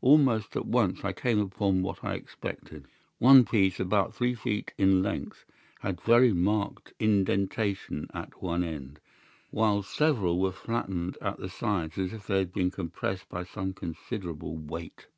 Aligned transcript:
Almost 0.00 0.54
at 0.54 0.64
once 0.64 1.04
I 1.04 1.12
came 1.12 1.40
upon 1.40 1.82
what 1.82 2.04
I 2.04 2.14
expected. 2.14 2.84
One 3.18 3.44
piece, 3.44 3.80
about 3.80 4.14
three 4.14 4.32
feet 4.36 4.72
in 4.78 5.02
length, 5.02 5.44
had 5.80 5.98
a 5.98 6.02
very 6.02 6.32
marked 6.32 6.92
indentation 7.00 8.06
at 8.14 8.40
one 8.40 8.62
end, 8.62 9.00
while 9.50 9.82
several 9.82 10.38
were 10.38 10.52
flattened 10.52 11.18
at 11.20 11.38
the 11.38 11.48
sides 11.48 11.98
as 11.98 12.12
if 12.12 12.28
they 12.28 12.38
had 12.38 12.52
been 12.52 12.70
compressed 12.70 13.28
by 13.28 13.42
some 13.42 13.72
considerable 13.72 14.56
weight. 14.56 15.08